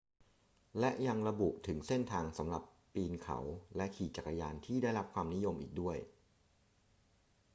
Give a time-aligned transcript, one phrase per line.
[0.79, 2.63] และยังระบุถึงเส้นทางสำหรับ
[2.93, 3.39] ปีนเขา
[3.75, 5.97] และขี่จักรยานที่ได้รับความนิยมอีกด้วย